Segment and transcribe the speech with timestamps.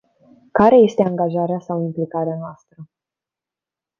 [0.51, 2.89] Care este angajarea sau implicarea noastră?